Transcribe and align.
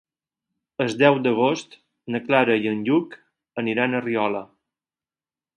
El 0.85 0.95
deu 1.01 1.17
d'agost 1.27 1.77
na 2.15 2.23
Clara 2.29 2.57
i 2.63 2.71
en 2.73 2.83
Lluc 2.89 3.15
aniran 3.65 3.95
a 3.99 4.05
Riola. 4.11 4.43